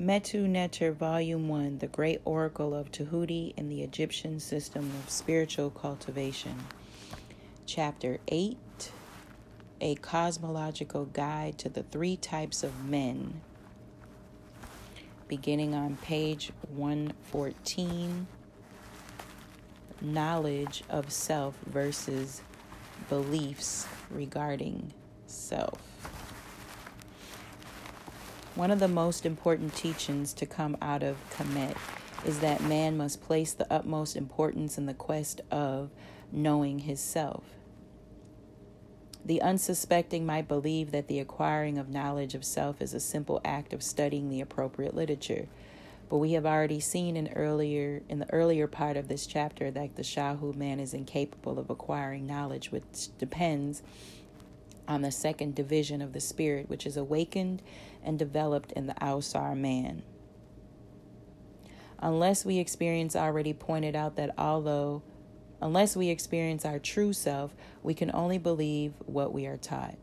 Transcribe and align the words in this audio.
Metu 0.00 0.48
Neter, 0.48 0.90
Volume 0.90 1.46
1 1.46 1.78
The 1.78 1.86
Great 1.86 2.20
Oracle 2.24 2.74
of 2.74 2.90
Tahuti 2.90 3.54
and 3.56 3.70
the 3.70 3.82
Egyptian 3.82 4.40
System 4.40 4.90
of 4.98 5.08
Spiritual 5.08 5.70
Cultivation. 5.70 6.66
Chapter 7.64 8.18
8 8.26 8.58
A 9.80 9.94
Cosmological 9.94 11.04
Guide 11.04 11.58
to 11.58 11.68
the 11.68 11.84
Three 11.84 12.16
Types 12.16 12.64
of 12.64 12.84
Men. 12.84 13.40
Beginning 15.28 15.76
on 15.76 15.96
page 15.98 16.50
114 16.74 18.26
Knowledge 20.00 20.82
of 20.90 21.12
Self 21.12 21.54
versus 21.66 22.42
Beliefs 23.08 23.86
regarding 24.10 24.92
Self. 25.28 26.13
One 28.54 28.70
of 28.70 28.78
the 28.78 28.86
most 28.86 29.26
important 29.26 29.74
teachings 29.74 30.32
to 30.34 30.46
come 30.46 30.76
out 30.80 31.02
of 31.02 31.16
Kemet 31.30 31.76
is 32.24 32.38
that 32.38 32.62
man 32.62 32.96
must 32.96 33.20
place 33.20 33.52
the 33.52 33.70
utmost 33.72 34.14
importance 34.14 34.78
in 34.78 34.86
the 34.86 34.94
quest 34.94 35.40
of 35.50 35.90
knowing 36.30 36.80
his 36.80 37.00
self. 37.00 37.42
The 39.24 39.42
unsuspecting 39.42 40.24
might 40.24 40.46
believe 40.46 40.92
that 40.92 41.08
the 41.08 41.18
acquiring 41.18 41.78
of 41.78 41.88
knowledge 41.88 42.34
of 42.34 42.44
self 42.44 42.80
is 42.80 42.94
a 42.94 43.00
simple 43.00 43.40
act 43.44 43.72
of 43.72 43.82
studying 43.82 44.28
the 44.28 44.40
appropriate 44.40 44.94
literature. 44.94 45.48
But 46.08 46.18
we 46.18 46.32
have 46.34 46.46
already 46.46 46.78
seen 46.78 47.16
in 47.16 47.32
earlier 47.32 48.02
in 48.08 48.20
the 48.20 48.30
earlier 48.32 48.68
part 48.68 48.96
of 48.96 49.08
this 49.08 49.26
chapter 49.26 49.70
that 49.72 49.96
the 49.96 50.02
Shahu 50.02 50.54
man 50.54 50.78
is 50.78 50.94
incapable 50.94 51.58
of 51.58 51.70
acquiring 51.70 52.24
knowledge, 52.24 52.70
which 52.70 53.08
depends 53.18 53.82
on 54.86 55.02
the 55.02 55.10
second 55.10 55.54
division 55.54 56.02
of 56.02 56.12
the 56.12 56.20
spirit, 56.20 56.68
which 56.68 56.86
is 56.86 56.96
awakened 56.96 57.62
and 58.04 58.18
developed 58.18 58.72
in 58.72 58.86
the 58.86 58.94
Ausar 58.94 59.56
man. 59.56 60.02
Unless 61.98 62.44
we 62.44 62.58
experience 62.58 63.16
already 63.16 63.52
pointed 63.52 63.96
out 63.96 64.16
that 64.16 64.34
although 64.36 65.02
unless 65.60 65.96
we 65.96 66.08
experience 66.08 66.64
our 66.64 66.78
true 66.78 67.12
self, 67.12 67.54
we 67.82 67.94
can 67.94 68.10
only 68.12 68.36
believe 68.36 68.92
what 69.06 69.32
we 69.32 69.46
are 69.46 69.56
taught. 69.56 69.96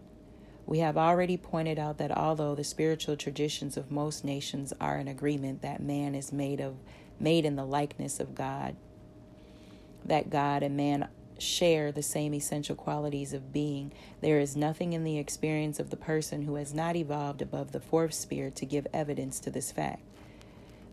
We 0.65 0.79
have 0.79 0.97
already 0.97 1.37
pointed 1.37 1.77
out 1.77 1.97
that 1.99 2.15
although 2.15 2.55
the 2.55 2.63
spiritual 2.63 3.17
traditions 3.17 3.77
of 3.77 3.91
most 3.91 4.23
nations 4.23 4.73
are 4.79 4.97
in 4.97 5.07
agreement 5.07 5.61
that 5.61 5.83
man 5.83 6.15
is 6.15 6.31
made 6.31 6.59
of 6.59 6.75
made 7.19 7.45
in 7.45 7.55
the 7.55 7.65
likeness 7.65 8.19
of 8.19 8.33
God, 8.33 8.75
that 10.05 10.29
God 10.29 10.63
and 10.63 10.75
man 10.75 11.07
share 11.41 11.91
the 11.91 12.03
same 12.03 12.33
essential 12.33 12.75
qualities 12.75 13.33
of 13.33 13.51
being, 13.51 13.91
there 14.21 14.39
is 14.39 14.55
nothing 14.55 14.93
in 14.93 15.03
the 15.03 15.17
experience 15.17 15.79
of 15.79 15.89
the 15.89 15.97
person 15.97 16.43
who 16.43 16.55
has 16.55 16.73
not 16.73 16.95
evolved 16.95 17.41
above 17.41 17.71
the 17.71 17.79
fourth 17.79 18.13
sphere 18.13 18.49
to 18.51 18.65
give 18.65 18.87
evidence 18.93 19.39
to 19.39 19.51
this 19.51 19.71
fact. 19.71 20.01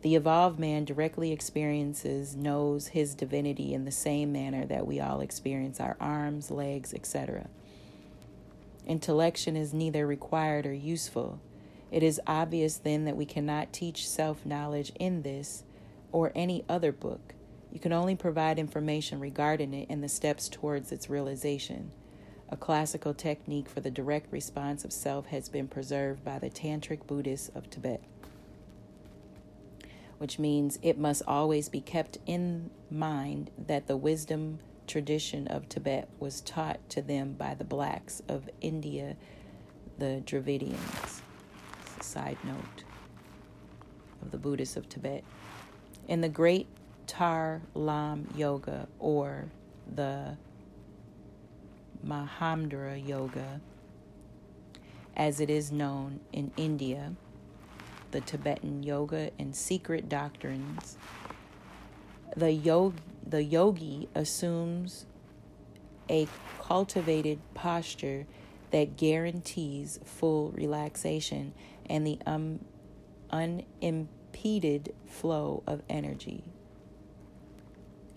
The 0.03 0.15
evolved 0.15 0.61
man 0.61 0.85
directly 0.85 1.33
experiences, 1.33 2.37
knows 2.37 2.89
his 2.89 3.15
divinity 3.15 3.75
in 3.75 3.85
the 3.85 3.91
same 3.91 4.33
manner 4.33 4.65
that 4.67 4.87
we 4.87 5.01
all 5.01 5.21
experience 5.21 5.81
our 5.81 5.97
arms, 6.01 6.51
legs, 6.51 6.95
etc. 6.95 7.49
Intellection 8.87 9.57
is 9.57 9.75
neither 9.75 10.07
required 10.07 10.67
or 10.67 10.73
useful. 10.73 11.41
It 11.91 12.03
is 12.03 12.21
obvious 12.27 12.77
then 12.77 13.05
that 13.07 13.17
we 13.17 13.27
cannot 13.27 13.73
teach 13.73 14.09
self 14.09 14.47
knowledge 14.47 14.93
in 14.99 15.23
this 15.23 15.65
or 16.13 16.33
any 16.35 16.65
other 16.69 16.93
book. 16.93 17.35
You 17.73 17.81
can 17.81 17.93
only 17.93 18.17
provide 18.17 18.59
information 18.59 19.21
regarding 19.21 19.75
it 19.75 19.87
and 19.91 20.03
the 20.03 20.09
steps 20.09 20.49
towards 20.49 20.91
its 20.91 21.11
realization. 21.11 21.91
A 22.49 22.57
classical 22.57 23.13
technique 23.13 23.69
for 23.69 23.81
the 23.81 23.91
direct 23.91 24.33
response 24.33 24.85
of 24.85 24.93
self 24.93 25.27
has 25.27 25.49
been 25.49 25.69
preserved 25.69 26.25
by 26.25 26.39
the 26.39 26.49
Tantric 26.49 27.07
Buddhists 27.07 27.51
of 27.55 27.69
Tibet, 27.69 28.03
which 30.17 30.39
means 30.39 30.79
it 30.83 30.99
must 30.99 31.23
always 31.27 31.69
be 31.69 31.83
kept 31.83 32.19
in 32.25 32.71
mind 32.91 33.51
that 33.59 33.87
the 33.87 33.99
wisdom 33.99 34.61
tradition 34.87 35.47
of 35.49 35.69
Tibet 35.69 36.09
was 36.19 36.41
taught 36.41 36.81
to 36.89 37.03
them 37.03 37.35
by 37.35 37.55
the 37.55 37.65
blacks 37.65 38.23
of 38.29 38.49
India, 38.63 39.17
the 39.99 40.23
Dravidians. 40.25 41.21
side 42.01 42.39
note 42.45 42.85
of 44.23 44.31
the 44.31 44.39
Buddhists 44.39 44.77
of 44.77 44.89
Tibet. 44.89 45.23
In 46.07 46.23
the 46.23 46.29
great 46.31 46.67
Tar 47.09 47.63
Lam 47.75 48.29
Yoga 48.37 48.87
or 49.01 49.49
the 49.93 50.37
Mahamudra 52.07 53.05
Yoga, 53.05 53.61
as 55.17 55.41
it 55.41 55.51
is 55.51 55.73
known 55.73 56.21
in 56.33 56.53
India, 56.57 57.15
the 58.13 58.21
Tibetan 58.21 58.85
Yoga 58.85 59.31
and 59.39 59.57
secret 59.57 60.09
doctrines. 60.09 60.97
The, 62.37 62.53
yog- 62.53 63.01
the 63.27 63.43
yogi 63.43 64.09
assumes 64.15 65.07
a 66.09 66.29
cultivated 66.61 67.41
posture 67.55 68.27
that 68.71 68.97
guarantees 68.97 69.99
full 70.05 70.51
relaxation 70.51 71.55
and 71.87 72.07
the 72.07 72.19
um, 72.27 72.61
unimpeded 73.31 74.95
flow 75.07 75.63
of 75.67 75.83
energy. 75.89 76.45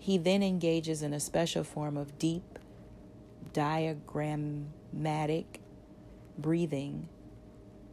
He 0.02 0.18
then 0.18 0.42
engages 0.42 1.00
in 1.00 1.12
a 1.12 1.20
special 1.20 1.62
form 1.62 1.96
of 1.96 2.18
deep, 2.18 2.58
diaphragmatic 3.52 5.60
breathing, 6.36 7.08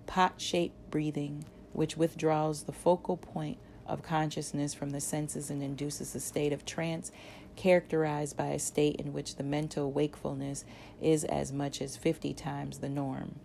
pot 0.07 0.41
shaped 0.41 0.89
breathing, 0.89 1.45
which 1.71 1.97
withdraws 1.97 2.63
the 2.63 2.71
focal 2.71 3.15
point 3.15 3.59
of 3.85 4.01
consciousness 4.01 4.73
from 4.73 4.89
the 4.89 4.99
senses 4.99 5.51
and 5.51 5.61
induces 5.61 6.15
a 6.15 6.19
state 6.19 6.51
of 6.51 6.65
trance 6.65 7.11
characterized 7.55 8.35
by 8.35 8.47
a 8.47 8.57
state 8.57 8.95
in 8.95 9.13
which 9.13 9.35
the 9.35 9.43
mental 9.43 9.91
wakefulness 9.91 10.65
is 10.99 11.23
as 11.25 11.53
much 11.53 11.79
as 11.79 11.95
50 11.95 12.33
times 12.33 12.79
the 12.79 12.89
norm. 12.89 13.35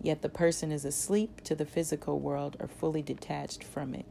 Yet 0.00 0.22
the 0.22 0.30
person 0.30 0.72
is 0.72 0.86
asleep 0.86 1.42
to 1.42 1.54
the 1.54 1.66
physical 1.66 2.18
world 2.18 2.56
or 2.58 2.66
fully 2.66 3.02
detached 3.02 3.62
from 3.62 3.92
it. 3.92 4.06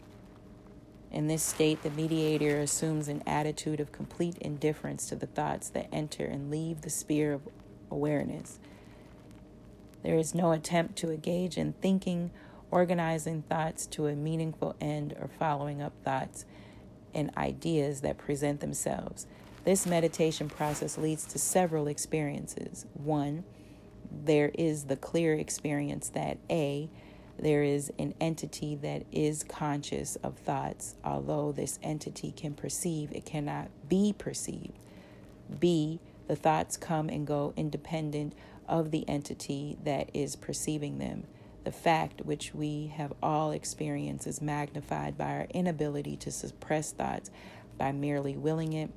In 1.14 1.28
this 1.28 1.44
state, 1.44 1.84
the 1.84 1.92
mediator 1.92 2.60
assumes 2.60 3.08
an 3.08 3.22
attitude 3.28 3.80
of 3.80 3.92
complete 3.92 4.36
indifference 4.40 5.08
to 5.10 5.16
the 5.16 5.28
thoughts 5.28 5.70
that 5.70 5.88
enter 5.94 6.26
and 6.26 6.50
leave 6.50 6.82
the 6.82 6.90
sphere 6.90 7.34
of 7.34 7.48
awareness. 7.92 8.60
There 10.02 10.18
is 10.18 10.34
no 10.34 10.52
attempt 10.52 10.96
to 10.98 11.12
engage 11.12 11.56
in 11.56 11.74
thinking, 11.74 12.32
organizing 12.72 13.44
thoughts 13.44 13.86
to 13.88 14.08
a 14.08 14.16
meaningful 14.16 14.76
end, 14.82 15.16
or 15.20 15.30
following 15.38 15.84
up 15.84 15.94
thoughts 16.04 16.46
and 17.14 17.30
ideas 17.38 18.02
that 18.02 18.18
present 18.18 18.60
themselves. 18.60 19.28
This 19.66 19.86
meditation 19.86 20.50
process 20.50 20.98
leads 20.98 21.26
to 21.28 21.38
several 21.38 21.88
experiences. 21.88 22.88
One, 22.96 23.44
there 24.12 24.52
is 24.56 24.86
the 24.86 24.98
clear 24.98 25.36
experience 25.36 26.10
that 26.10 26.40
A, 26.50 26.90
there 27.38 27.64
is 27.64 27.92
an 27.98 28.14
entity 28.22 28.76
that 28.76 29.04
is 29.12 29.44
conscious 29.44 30.16
of 30.18 30.38
thoughts. 30.38 30.96
Although 31.04 31.52
this 31.52 31.80
entity 31.82 32.32
can 32.32 32.54
perceive, 32.54 33.12
it 33.12 33.26
cannot 33.26 33.70
be 33.90 34.14
perceived. 34.18 34.78
B, 35.60 36.00
the 36.28 36.36
thoughts 36.36 36.78
come 36.78 37.10
and 37.10 37.28
go 37.28 37.54
independent 37.58 38.34
of 38.68 38.92
the 38.92 39.08
entity 39.10 39.78
that 39.84 40.10
is 40.14 40.36
perceiving 40.36 41.00
them. 41.00 41.26
The 41.64 41.72
fact 41.72 42.22
which 42.22 42.54
we 42.54 42.88
have 42.96 43.14
all 43.22 43.52
experienced 43.52 44.28
is 44.28 44.42
magnified 44.42 45.18
by 45.18 45.32
our 45.32 45.48
inability 45.54 46.18
to 46.18 46.32
suppress 46.32 46.92
thoughts 46.92 47.32
by 47.78 47.92
merely 47.92 48.38
willing 48.38 48.74
it 48.74 48.92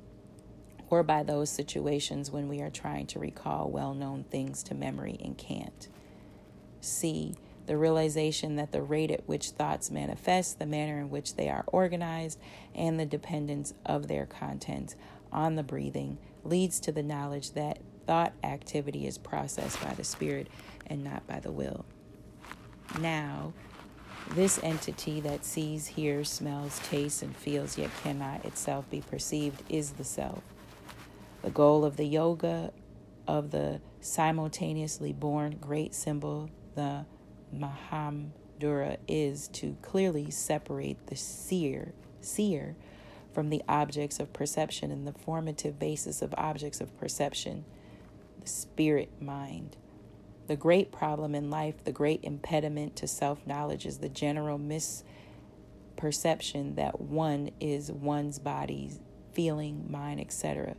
or 0.89 1.03
by 1.03 1.23
those 1.23 1.49
situations 1.49 2.31
when 2.31 2.47
we 2.47 2.61
are 2.61 2.69
trying 2.69 3.07
to 3.07 3.19
recall 3.19 3.69
well 3.69 3.93
known 3.93 4.23
things 4.25 4.63
to 4.63 4.75
memory 4.75 5.17
and 5.23 5.37
can't. 5.37 5.87
C 6.81 7.35
the 7.67 7.77
realization 7.77 8.55
that 8.55 8.71
the 8.71 8.81
rate 8.81 9.11
at 9.11 9.27
which 9.27 9.51
thoughts 9.51 9.91
manifest, 9.91 10.57
the 10.57 10.65
manner 10.65 10.99
in 10.99 11.09
which 11.09 11.35
they 11.35 11.49
are 11.49 11.65
organized, 11.67 12.39
and 12.73 12.99
the 12.99 13.05
dependence 13.05 13.73
of 13.85 14.07
their 14.07 14.25
content 14.25 14.95
on 15.31 15.55
the 15.55 15.63
breathing 15.63 16.17
leads 16.43 16.79
to 16.79 16.91
the 16.91 17.03
knowledge 17.03 17.51
that 17.51 17.79
thought 18.05 18.33
activity 18.43 19.05
is 19.05 19.17
processed 19.17 19.81
by 19.81 19.93
the 19.93 20.03
spirit 20.03 20.47
and 20.87 21.03
not 21.03 21.27
by 21.27 21.39
the 21.39 21.51
will. 21.51 21.85
Now, 22.99 23.53
this 24.31 24.59
entity 24.63 25.19
that 25.21 25.45
sees, 25.45 25.87
hears, 25.87 26.29
smells, 26.29 26.79
tastes, 26.89 27.21
and 27.21 27.35
feels 27.35 27.77
yet 27.77 27.91
cannot 28.01 28.45
itself 28.45 28.89
be 28.89 29.01
perceived 29.01 29.61
is 29.69 29.91
the 29.91 30.03
self. 30.03 30.41
The 31.41 31.49
goal 31.49 31.85
of 31.85 31.97
the 31.97 32.05
yoga 32.05 32.71
of 33.27 33.51
the 33.51 33.81
simultaneously 33.99 35.11
born 35.11 35.57
great 35.59 35.93
symbol, 35.93 36.49
the 36.75 37.05
Mahamudra 37.53 38.97
is 39.07 39.47
to 39.49 39.75
clearly 39.81 40.31
separate 40.31 41.07
the 41.07 41.15
seer, 41.15 41.93
seer 42.21 42.75
from 43.33 43.49
the 43.49 43.61
objects 43.67 44.19
of 44.19 44.33
perception 44.33 44.91
and 44.91 45.07
the 45.07 45.13
formative 45.13 45.77
basis 45.77 46.21
of 46.21 46.33
objects 46.37 46.81
of 46.81 46.97
perception, 46.97 47.65
the 48.41 48.47
spirit 48.47 49.21
mind. 49.21 49.77
The 50.47 50.55
great 50.55 50.91
problem 50.91 51.35
in 51.35 51.49
life, 51.49 51.83
the 51.83 51.91
great 51.91 52.23
impediment 52.23 52.95
to 52.97 53.07
self 53.07 53.45
knowledge, 53.45 53.85
is 53.85 53.97
the 53.97 54.09
general 54.09 54.57
misperception 54.57 56.75
that 56.75 57.01
one 57.01 57.51
is 57.59 57.91
one's 57.91 58.39
body, 58.39 58.91
feeling, 59.33 59.85
mind, 59.89 60.21
etc. 60.21 60.75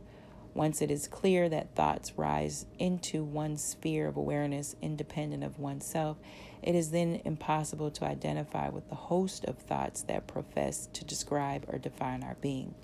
Once 0.55 0.81
it 0.81 0.89
is 0.89 1.07
clear 1.07 1.47
that 1.47 1.75
thoughts 1.75 2.17
rise 2.17 2.65
into 2.79 3.23
one's 3.23 3.63
sphere 3.63 4.07
of 4.07 4.17
awareness 4.17 4.75
independent 4.81 5.43
of 5.43 5.59
oneself, 5.59 6.17
it 6.61 6.75
is 6.75 6.91
then 6.91 7.21
impossible 7.25 7.89
to 7.91 8.05
identify 8.05 8.69
with 8.69 8.89
the 8.89 8.95
host 8.95 9.45
of 9.45 9.57
thoughts 9.57 10.01
that 10.03 10.27
profess 10.27 10.87
to 10.93 11.05
describe 11.05 11.65
or 11.69 11.77
define 11.77 12.23
our 12.23 12.35
being. 12.41 12.75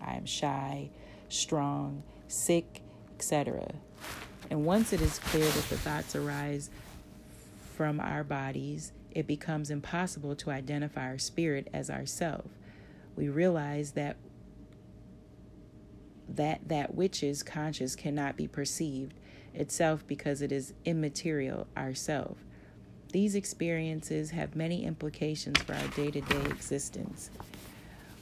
I 0.00 0.14
am 0.14 0.26
shy, 0.26 0.90
strong, 1.28 2.02
sick, 2.28 2.82
etc. 3.14 3.72
And 4.50 4.64
once 4.64 4.92
it 4.92 5.00
is 5.00 5.18
clear 5.18 5.44
that 5.44 5.68
the 5.68 5.76
thoughts 5.76 6.16
arise 6.16 6.70
from 7.76 8.00
our 8.00 8.24
bodies, 8.24 8.92
it 9.12 9.26
becomes 9.26 9.70
impossible 9.70 10.34
to 10.36 10.50
identify 10.50 11.06
our 11.06 11.18
spirit 11.18 11.68
as 11.72 11.90
ourself. 11.90 12.46
We 13.16 13.28
realize 13.28 13.92
that 13.92 14.16
that 16.28 16.68
that 16.68 16.94
which 16.94 17.22
is 17.22 17.42
conscious 17.42 17.96
cannot 17.96 18.36
be 18.36 18.46
perceived 18.46 19.14
itself 19.52 20.06
because 20.06 20.42
it 20.42 20.52
is 20.52 20.74
immaterial 20.84 21.66
ourself. 21.76 22.36
These 23.12 23.34
experiences 23.34 24.30
have 24.30 24.54
many 24.54 24.84
implications 24.84 25.60
for 25.62 25.74
our 25.74 25.88
day-to-day 25.88 26.46
existence. 26.46 27.30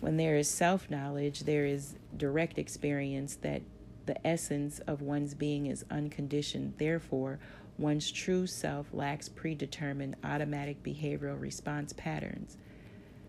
When 0.01 0.17
there 0.17 0.37
is 0.37 0.49
self-knowledge, 0.49 1.41
there 1.41 1.67
is 1.67 1.97
direct 2.17 2.59
experience 2.59 3.37
that 3.43 3.61
the 4.07 4.27
essence 4.27 4.79
of 4.81 5.03
one's 5.03 5.35
being 5.35 5.67
is 5.67 5.85
unconditioned. 5.91 6.75
Therefore, 6.79 7.39
one's 7.77 8.11
true 8.11 8.47
self 8.47 8.87
lacks 8.95 9.29
predetermined 9.29 10.17
automatic 10.25 10.83
behavioral 10.83 11.39
response 11.39 11.93
patterns. 11.93 12.57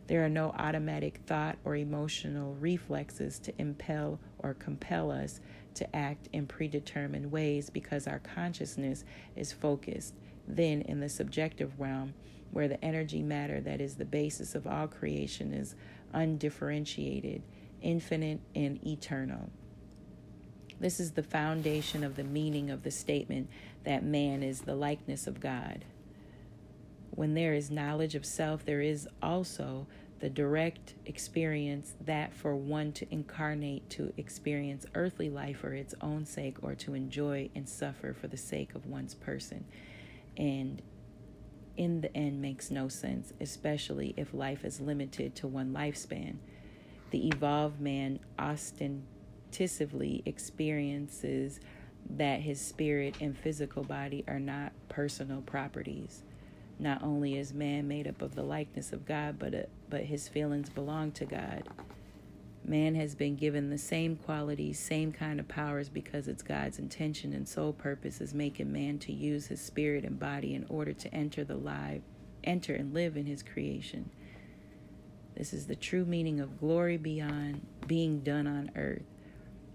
There 0.08 0.24
are 0.24 0.30
no 0.30 0.52
automatic 0.58 1.20
thought 1.28 1.58
or 1.66 1.76
emotional 1.76 2.56
reflexes 2.56 3.38
to 3.40 3.54
impel 3.60 4.18
or 4.40 4.54
compel 4.54 5.12
us 5.12 5.42
to 5.76 5.96
act 5.96 6.30
in 6.32 6.48
predetermined 6.48 7.32
ways 7.32 7.70
because 7.70 8.08
our 8.08 8.20
consciousness 8.20 9.04
is 9.36 9.52
focused 9.52 10.14
then 10.50 10.82
in 10.82 11.00
the 11.00 11.10
subjective 11.10 11.80
realm 11.80 12.14
where 12.52 12.68
the 12.68 12.84
energy 12.84 13.22
matter 13.22 13.62
that 13.62 13.80
is 13.80 13.96
the 13.96 14.06
basis 14.06 14.56
of 14.56 14.66
all 14.66 14.88
creation 14.88 15.54
is 15.54 15.76
undifferentiated, 16.14 17.44
infinite, 17.82 18.40
and 18.56 18.86
eternal. 18.86 19.50
This 20.80 21.00
is 21.00 21.12
the 21.12 21.24
foundation 21.24 22.04
of 22.04 22.16
the 22.16 22.24
meaning 22.24 22.70
of 22.70 22.84
the 22.84 22.92
statement 22.92 23.50
that 23.84 24.04
man 24.04 24.42
is 24.42 24.62
the 24.62 24.76
likeness 24.76 25.28
of 25.28 25.40
God. 25.40 25.86
When 27.12 27.34
there 27.34 27.54
is 27.54 27.70
knowledge 27.70 28.16
of 28.16 28.26
self, 28.26 28.66
there 28.66 28.82
is 28.82 29.08
also 29.22 29.88
the 30.20 30.30
direct 30.30 30.96
experience 31.06 31.94
that 32.06 32.34
for 32.34 32.56
one 32.56 32.92
to 32.94 33.08
incarnate 33.12 33.90
to 33.90 34.14
experience 34.18 34.86
earthly 34.96 35.30
life 35.30 35.60
for 35.60 35.74
its 35.74 35.96
own 36.02 36.26
sake 36.26 36.58
or 36.62 36.76
to 36.76 36.94
enjoy 36.94 37.50
and 37.56 37.68
suffer 37.68 38.14
for 38.14 38.28
the 38.28 38.38
sake 38.38 38.76
of 38.76 38.86
one's 38.86 39.16
person. 39.16 39.66
And 40.40 40.82
in 41.78 42.02
the 42.02 42.16
end 42.18 42.42
makes 42.42 42.72
no 42.72 42.88
sense, 42.88 43.34
especially 43.40 44.16
if 44.18 44.34
life 44.34 44.66
is 44.66 44.82
limited 44.82 45.36
to 45.36 45.48
one 45.48 45.72
lifespan. 45.74 46.38
The 47.12 47.28
evolved 47.28 47.80
man 47.80 48.20
intuitively 49.52 50.24
experiences 50.26 51.60
that 52.10 52.42
his 52.42 52.62
spirit 52.62 53.16
and 53.20 53.38
physical 53.38 53.84
body 53.84 54.24
are 54.28 54.40
not 54.40 54.72
personal 54.88 55.42
properties. 55.42 56.24
Not 56.80 57.04
only 57.04 57.38
is 57.38 57.54
man 57.54 57.88
made 57.88 58.08
up 58.08 58.22
of 58.22 58.36
the 58.36 58.44
likeness 58.44 58.94
of 58.94 59.06
God, 59.06 59.38
but, 59.38 59.54
uh, 59.54 59.64
but 59.90 60.02
his 60.02 60.28
feelings 60.28 60.70
belong 60.70 61.12
to 61.14 61.26
God. 61.26 61.64
Man 62.70 62.94
has 62.94 63.16
been 63.16 63.36
given 63.36 63.72
the 63.72 63.80
same 63.80 64.16
qualities, 64.16 64.78
same 64.78 65.12
kind 65.12 65.40
of 65.40 65.48
powers 65.48 65.90
because 65.90 66.28
it's 66.28 66.44
God's 66.44 66.78
intention 66.78 67.34
and 67.34 67.50
sole 67.50 67.74
purpose 67.74 68.22
is 68.22 68.36
making 68.36 68.72
man 68.72 69.00
to 69.00 69.12
use 69.12 69.48
his 69.48 69.60
spirit 69.60 70.04
and 70.06 70.20
body 70.20 70.54
in 70.54 70.68
order 70.70 70.94
to 70.94 71.12
enter 71.12 71.44
the 71.44 71.56
live, 71.56 72.04
enter 72.44 72.76
and 72.76 72.94
live 72.94 73.18
in 73.18 73.26
his 73.26 73.42
creation. 73.42 74.12
This 75.36 75.52
is 75.52 75.66
the 75.66 75.76
true 75.76 76.06
meaning 76.06 76.40
of 76.40 76.60
glory 76.60 76.98
beyond 76.98 77.66
being 77.88 78.20
done 78.20 78.46
on 78.46 78.70
earth. 78.76 79.02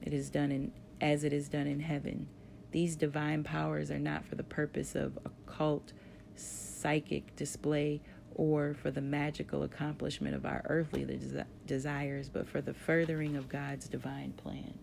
It 0.00 0.12
is 0.12 0.30
done 0.30 0.52
in 0.52 0.70
as 1.00 1.24
it 1.24 1.32
is 1.32 1.48
done 1.48 1.66
in 1.66 1.80
heaven. 1.80 2.28
These 2.70 2.94
divine 2.94 3.42
powers 3.42 3.90
are 3.90 3.98
not 3.98 4.24
for 4.24 4.36
the 4.36 4.44
purpose 4.44 4.94
of 4.94 5.18
occult 5.24 5.92
psychic 6.36 7.34
display 7.34 8.02
or 8.34 8.74
for 8.74 8.90
the 8.90 9.00
magical 9.00 9.62
accomplishment 9.62 10.34
of 10.34 10.44
our 10.44 10.62
earthly 10.68 11.04
des- 11.04 11.44
desires, 11.66 12.28
but 12.28 12.48
for 12.48 12.60
the 12.60 12.74
furthering 12.74 13.36
of 13.36 13.48
God's 13.48 13.88
divine 13.88 14.32
plan. 14.32 14.74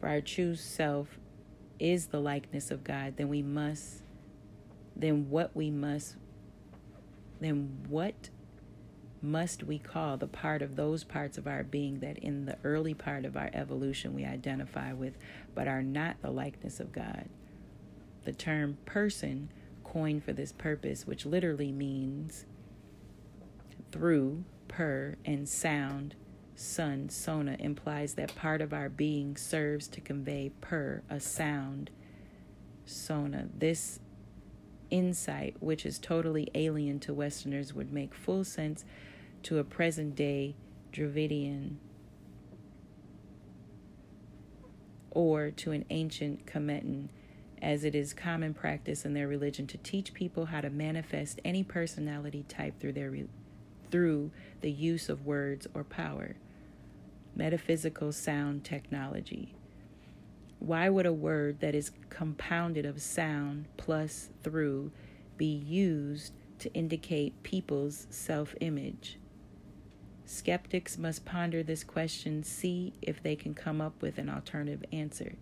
For 0.00 0.08
our 0.08 0.20
true 0.20 0.54
self 0.54 1.18
is 1.78 2.06
the 2.08 2.20
likeness 2.20 2.70
of 2.70 2.84
God, 2.84 3.16
then 3.16 3.28
we 3.28 3.42
must, 3.42 4.02
then 4.94 5.30
what 5.30 5.54
we 5.54 5.70
must, 5.70 6.16
then 7.40 7.78
what 7.88 8.30
must 9.24 9.64
we 9.64 9.78
call 9.78 10.18
the 10.18 10.26
part 10.26 10.60
of 10.60 10.76
those 10.76 11.02
parts 11.02 11.38
of 11.38 11.46
our 11.46 11.64
being 11.64 12.00
that 12.00 12.18
in 12.18 12.44
the 12.44 12.58
early 12.62 12.92
part 12.92 13.24
of 13.24 13.36
our 13.36 13.50
evolution 13.54 14.14
we 14.14 14.24
identify 14.24 14.92
with, 14.92 15.16
but 15.54 15.66
are 15.66 15.82
not 15.82 16.20
the 16.20 16.30
likeness 16.30 16.78
of 16.78 16.92
God. 16.92 17.28
The 18.24 18.32
term 18.32 18.76
person, 18.84 19.50
coined 19.94 20.24
for 20.24 20.32
this 20.32 20.52
purpose, 20.52 21.06
which 21.06 21.24
literally 21.24 21.70
means 21.70 22.44
through, 23.92 24.44
per, 24.66 25.14
and 25.24 25.48
sound, 25.48 26.16
sun, 26.56 27.08
sona, 27.08 27.56
implies 27.60 28.14
that 28.14 28.34
part 28.34 28.60
of 28.60 28.72
our 28.72 28.88
being 28.88 29.36
serves 29.36 29.86
to 29.86 30.00
convey 30.00 30.50
per, 30.60 31.00
a 31.08 31.20
sound, 31.20 31.90
sona. 32.84 33.48
This 33.56 34.00
insight, 34.90 35.56
which 35.60 35.86
is 35.86 36.00
totally 36.00 36.48
alien 36.56 36.98
to 37.00 37.14
Westerners, 37.14 37.72
would 37.72 37.92
make 37.92 38.16
full 38.16 38.42
sense 38.42 38.84
to 39.44 39.58
a 39.58 39.64
present 39.64 40.16
day 40.16 40.56
Dravidian 40.92 41.76
or 45.12 45.52
to 45.52 45.70
an 45.70 45.84
ancient 45.90 46.46
Kemetan, 46.46 47.10
as 47.64 47.82
it 47.82 47.94
is 47.94 48.12
common 48.12 48.52
practice 48.52 49.06
in 49.06 49.14
their 49.14 49.26
religion 49.26 49.66
to 49.66 49.78
teach 49.78 50.12
people 50.12 50.44
how 50.44 50.60
to 50.60 50.68
manifest 50.68 51.40
any 51.46 51.64
personality 51.64 52.44
type 52.46 52.78
through 52.78 52.92
their 52.92 53.10
re- 53.10 53.26
through 53.90 54.30
the 54.60 54.70
use 54.70 55.08
of 55.08 55.24
words 55.24 55.66
or 55.72 55.82
power. 55.82 56.36
Metaphysical 57.34 58.12
sound 58.12 58.64
technology. 58.64 59.54
Why 60.58 60.90
would 60.90 61.06
a 61.06 61.12
word 61.12 61.60
that 61.60 61.74
is 61.74 61.90
compounded 62.10 62.84
of 62.84 63.00
sound 63.00 63.66
plus 63.76 64.28
through 64.42 64.92
be 65.38 65.46
used 65.46 66.34
to 66.58 66.72
indicate 66.74 67.42
people's 67.42 68.06
self 68.10 68.54
image? 68.60 69.18
Skeptics 70.26 70.98
must 70.98 71.24
ponder 71.24 71.62
this 71.62 71.82
question, 71.82 72.42
see 72.42 72.92
if 73.00 73.22
they 73.22 73.36
can 73.36 73.54
come 73.54 73.80
up 73.80 74.02
with 74.02 74.18
an 74.18 74.28
alternative 74.28 74.84
answer. 74.92 75.34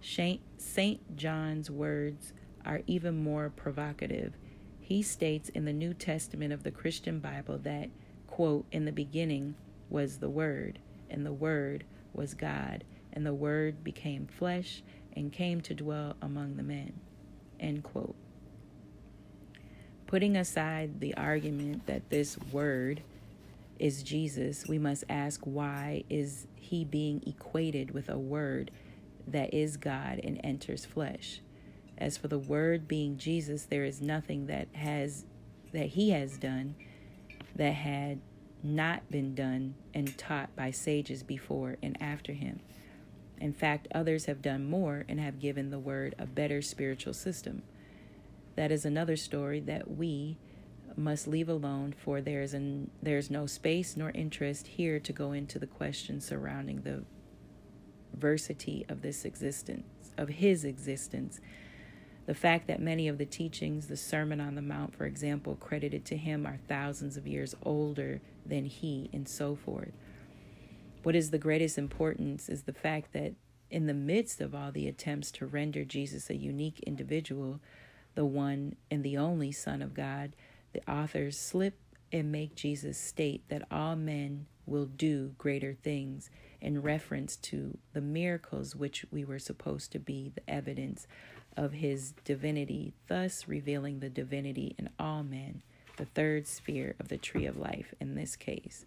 St. 0.00 1.16
John's 1.16 1.70
words 1.70 2.32
are 2.64 2.82
even 2.86 3.22
more 3.22 3.50
provocative. 3.50 4.34
He 4.80 5.02
states 5.02 5.48
in 5.50 5.64
the 5.64 5.72
New 5.72 5.94
Testament 5.94 6.52
of 6.52 6.62
the 6.62 6.70
Christian 6.70 7.20
Bible 7.20 7.58
that, 7.58 7.90
quote, 8.26 8.66
in 8.72 8.84
the 8.84 8.92
beginning 8.92 9.54
was 9.88 10.18
the 10.18 10.30
Word, 10.30 10.78
and 11.08 11.24
the 11.24 11.32
Word 11.32 11.84
was 12.12 12.34
God, 12.34 12.84
and 13.12 13.24
the 13.24 13.34
Word 13.34 13.84
became 13.84 14.26
flesh 14.26 14.82
and 15.14 15.32
came 15.32 15.60
to 15.62 15.74
dwell 15.74 16.16
among 16.22 16.56
the 16.56 16.62
men, 16.62 16.92
end 17.58 17.82
quote. 17.82 18.16
Putting 20.06 20.36
aside 20.36 21.00
the 21.00 21.14
argument 21.14 21.86
that 21.86 22.10
this 22.10 22.36
Word 22.52 23.02
is 23.80 24.02
Jesus, 24.02 24.66
we 24.68 24.78
must 24.78 25.04
ask 25.08 25.40
why 25.44 26.04
is 26.10 26.46
he 26.54 26.84
being 26.84 27.22
equated 27.26 27.92
with 27.92 28.08
a 28.08 28.18
word 28.18 28.70
that 29.32 29.54
is 29.54 29.76
God 29.76 30.20
and 30.22 30.40
enters 30.42 30.84
flesh? 30.84 31.40
As 31.98 32.16
for 32.16 32.28
the 32.28 32.38
word 32.38 32.88
being 32.88 33.18
Jesus, 33.18 33.64
there 33.64 33.84
is 33.84 34.00
nothing 34.00 34.46
that 34.46 34.68
has 34.72 35.24
that 35.72 35.88
he 35.88 36.10
has 36.10 36.36
done 36.36 36.74
that 37.54 37.74
had 37.74 38.20
not 38.62 39.08
been 39.10 39.34
done 39.34 39.74
and 39.94 40.16
taught 40.18 40.54
by 40.56 40.70
sages 40.70 41.22
before 41.22 41.76
and 41.82 42.00
after 42.02 42.32
him. 42.32 42.60
In 43.40 43.52
fact, 43.52 43.88
others 43.94 44.26
have 44.26 44.42
done 44.42 44.68
more 44.68 45.04
and 45.08 45.18
have 45.18 45.38
given 45.38 45.70
the 45.70 45.78
word 45.78 46.14
a 46.18 46.26
better 46.26 46.60
spiritual 46.60 47.14
system. 47.14 47.62
That 48.56 48.70
is 48.70 48.84
another 48.84 49.16
story 49.16 49.60
that 49.60 49.90
we 49.90 50.36
must 50.96 51.26
leave 51.26 51.48
alone, 51.48 51.94
for 51.96 52.20
there 52.20 52.42
is 52.42 52.52
an, 52.52 52.90
there 53.02 53.16
is 53.16 53.30
no 53.30 53.46
space 53.46 53.96
nor 53.96 54.10
interest 54.10 54.66
here 54.66 55.00
to 55.00 55.12
go 55.12 55.32
into 55.32 55.58
the 55.58 55.66
questions 55.66 56.26
surrounding 56.26 56.82
the 56.82 57.04
versity 58.18 58.88
of 58.90 59.02
this 59.02 59.24
existence, 59.24 60.12
of 60.16 60.28
his 60.28 60.64
existence. 60.64 61.40
The 62.26 62.34
fact 62.34 62.66
that 62.68 62.80
many 62.80 63.08
of 63.08 63.18
the 63.18 63.26
teachings, 63.26 63.88
the 63.88 63.96
Sermon 63.96 64.40
on 64.40 64.54
the 64.54 64.62
Mount, 64.62 64.94
for 64.94 65.06
example, 65.06 65.56
credited 65.56 66.04
to 66.06 66.16
him 66.16 66.46
are 66.46 66.58
thousands 66.68 67.16
of 67.16 67.26
years 67.26 67.56
older 67.62 68.20
than 68.46 68.66
he, 68.66 69.10
and 69.12 69.28
so 69.28 69.56
forth. 69.56 69.92
What 71.02 71.16
is 71.16 71.30
the 71.30 71.38
greatest 71.38 71.78
importance 71.78 72.48
is 72.48 72.62
the 72.62 72.72
fact 72.72 73.12
that 73.14 73.32
in 73.70 73.86
the 73.86 73.94
midst 73.94 74.40
of 74.40 74.54
all 74.54 74.72
the 74.72 74.88
attempts 74.88 75.30
to 75.32 75.46
render 75.46 75.84
Jesus 75.84 76.28
a 76.28 76.36
unique 76.36 76.80
individual, 76.80 77.60
the 78.14 78.24
one 78.24 78.76
and 78.90 79.02
the 79.02 79.16
only 79.16 79.52
Son 79.52 79.80
of 79.80 79.94
God, 79.94 80.34
the 80.72 80.88
authors 80.90 81.38
slip 81.38 81.78
and 82.12 82.32
make 82.32 82.54
Jesus 82.54 82.98
state 82.98 83.48
that 83.48 83.66
all 83.70 83.96
men 83.96 84.46
will 84.66 84.86
do 84.86 85.34
greater 85.38 85.74
things 85.74 86.30
in 86.60 86.82
reference 86.82 87.36
to 87.36 87.78
the 87.92 88.00
miracles 88.00 88.76
which 88.76 89.04
we 89.10 89.24
were 89.24 89.38
supposed 89.38 89.92
to 89.92 89.98
be 89.98 90.32
the 90.34 90.48
evidence 90.50 91.06
of 91.56 91.72
his 91.72 92.12
divinity, 92.24 92.92
thus 93.08 93.48
revealing 93.48 94.00
the 94.00 94.10
divinity 94.10 94.74
in 94.78 94.88
all 94.98 95.22
men, 95.22 95.62
the 95.96 96.04
third 96.04 96.46
sphere 96.46 96.94
of 96.98 97.08
the 97.08 97.16
tree 97.16 97.46
of 97.46 97.56
life 97.56 97.94
in 98.00 98.14
this 98.14 98.36
case. 98.36 98.84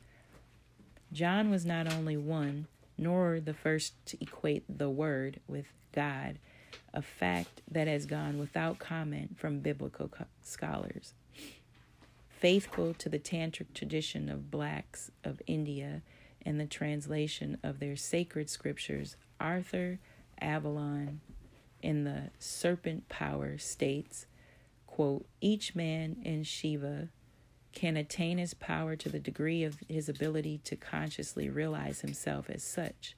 John 1.12 1.50
was 1.50 1.65
not 1.65 1.92
only 1.92 2.18
one, 2.18 2.68
nor 2.98 3.39
the 3.39 3.53
first 3.53 3.94
to 4.08 4.18
equate 4.22 4.63
the 4.68 4.89
Word 4.89 5.39
with 5.48 5.68
God, 5.94 6.39
a 6.94 7.01
fact 7.01 7.62
that 7.70 7.88
has 7.88 8.06
gone 8.06 8.39
without 8.39 8.80
comment 8.80 9.38
from 9.38 9.60
biblical 9.60 10.10
scholars. 10.42 11.13
Faithful 12.30 12.94
to 12.96 13.10
the 13.10 13.20
tantric 13.20 13.74
tradition 13.74 14.30
of 14.30 14.51
blacks 14.51 15.12
of 15.24 15.42
India 15.48 16.01
and 16.45 16.59
the 16.59 16.65
translation 16.65 17.57
of 17.63 17.79
their 17.79 17.95
sacred 17.95 18.50
scriptures, 18.50 19.15
Arthur 19.39 20.00
Avalon 20.39 21.21
in 21.81 22.03
the 22.03 22.29
serpent 22.39 23.09
power 23.09 23.57
states, 23.57 24.25
quote, 24.88 25.25
each 25.41 25.75
man 25.75 26.17
in 26.23 26.43
Shiva 26.43 27.09
can 27.73 27.97
attain 27.97 28.38
his 28.38 28.53
power 28.53 28.95
to 28.95 29.09
the 29.09 29.19
degree 29.19 29.63
of 29.63 29.77
his 29.89 30.07
ability 30.07 30.59
to 30.63 30.75
consciously 30.75 31.50
realize 31.50 32.01
himself 32.01 32.50
as 32.50 32.63
such. 32.63 33.15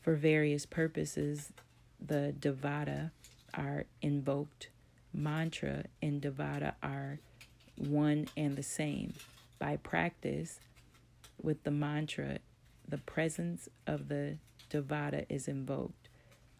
For 0.00 0.14
various 0.14 0.64
purposes, 0.64 1.52
the 2.00 2.34
Devata 2.38 3.10
are 3.54 3.84
invoked. 4.00 4.68
Mantra 5.12 5.84
and 6.00 6.22
Devata 6.22 6.74
are 6.82 7.18
one 7.76 8.28
and 8.36 8.56
the 8.56 8.62
same. 8.62 9.12
By 9.58 9.76
practice, 9.76 10.58
with 11.42 11.64
the 11.64 11.70
mantra, 11.70 12.38
the 12.86 12.98
presence 12.98 13.68
of 13.86 14.08
the 14.08 14.38
Devata 14.70 15.26
is 15.28 15.48
invoked 15.48 16.08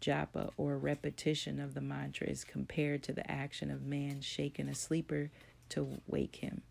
japa 0.03 0.51
or 0.57 0.77
repetition 0.77 1.61
of 1.61 1.75
the 1.75 1.81
mantra 1.81 2.27
is 2.27 2.45
compared 2.45 3.03
to 3.05 3.12
the 3.12 3.31
action 3.31 3.71
of 3.71 3.83
man 3.83 4.21
shaking 4.21 4.69
a 4.69 4.75
sleeper 4.75 5.31
to 5.69 6.01
wake 6.07 6.37
him. 6.37 6.62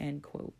End 0.00 0.22
quote. 0.22 0.54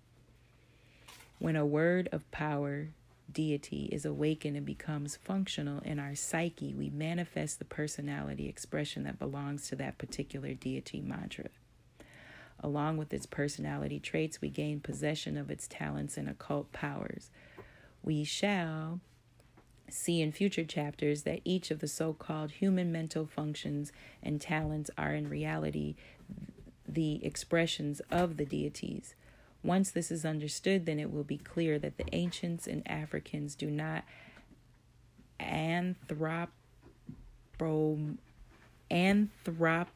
When 1.38 1.56
a 1.56 1.66
word 1.66 2.08
of 2.12 2.30
power, 2.30 2.88
deity, 3.32 3.88
is 3.90 4.04
awakened 4.04 4.56
and 4.56 4.66
becomes 4.66 5.16
functional 5.16 5.80
in 5.80 5.98
our 5.98 6.14
psyche, 6.14 6.74
we 6.74 6.90
manifest 6.90 7.58
the 7.58 7.64
personality 7.64 8.48
expression 8.48 9.04
that 9.04 9.18
belongs 9.18 9.68
to 9.68 9.76
that 9.76 9.98
particular 9.98 10.52
deity 10.54 11.00
mantra. 11.00 11.48
Along 12.60 12.96
with 12.96 13.12
its 13.12 13.26
personality 13.26 14.00
traits, 14.00 14.40
we 14.40 14.50
gain 14.50 14.80
possession 14.80 15.36
of 15.36 15.50
its 15.50 15.68
talents 15.68 16.16
and 16.16 16.28
occult 16.28 16.72
powers. 16.72 17.30
We 18.02 18.24
shall 18.24 19.00
see 19.88 20.20
in 20.20 20.32
future 20.32 20.64
chapters 20.64 21.22
that 21.22 21.40
each 21.44 21.70
of 21.70 21.78
the 21.78 21.88
so 21.88 22.12
called 22.12 22.50
human 22.52 22.92
mental 22.92 23.26
functions 23.26 23.92
and 24.22 24.40
talents 24.40 24.90
are 24.98 25.14
in 25.14 25.28
reality 25.28 25.94
the 26.86 27.24
expressions 27.24 28.00
of 28.10 28.36
the 28.36 28.44
deities. 28.44 29.14
Once 29.62 29.90
this 29.90 30.10
is 30.10 30.24
understood, 30.24 30.86
then 30.86 30.98
it 30.98 31.12
will 31.12 31.24
be 31.24 31.38
clear 31.38 31.78
that 31.78 31.96
the 31.96 32.14
ancients 32.14 32.66
and 32.66 32.82
Africans 32.88 33.54
do 33.54 33.70
not 33.70 34.04
anthropo 35.40 36.48
anthropomorphous 38.90 39.86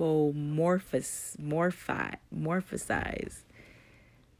morphi 0.00 2.16
morphosize. 2.32 3.42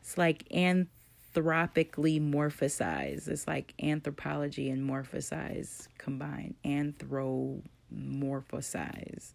It's 0.00 0.19
like 0.19 0.49
anth 0.49 0.88
anthropically 1.35 2.21
morphosize. 2.21 3.26
It's 3.29 3.47
like 3.47 3.75
anthropology 3.83 4.71
and 4.71 4.88
morphosize 4.88 5.88
combined. 5.99 6.55
Anthropomorphosize. 6.64 9.33